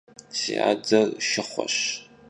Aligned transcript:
Si 0.39 0.53
ader 0.69 1.07
şşıxhueş. 1.27 1.77